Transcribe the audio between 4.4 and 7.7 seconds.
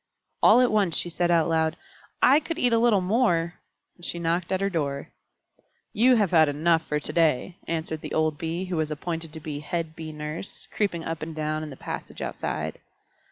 at her door. "You have had enough for to day,"